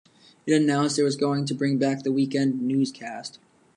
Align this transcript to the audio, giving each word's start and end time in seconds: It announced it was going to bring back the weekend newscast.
It 0.47 0.53
announced 0.53 0.97
it 0.97 1.03
was 1.03 1.15
going 1.15 1.45
to 1.45 1.53
bring 1.53 1.77
back 1.77 2.01
the 2.01 2.11
weekend 2.11 2.59
newscast. 2.59 3.37